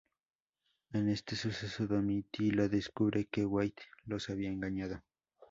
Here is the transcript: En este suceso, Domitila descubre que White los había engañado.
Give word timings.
En 0.93 1.09
este 1.09 1.35
suceso, 1.35 1.85
Domitila 1.85 2.67
descubre 2.67 3.27
que 3.27 3.45
White 3.45 3.83
los 4.07 4.31
había 4.31 4.49
engañado. 4.49 5.03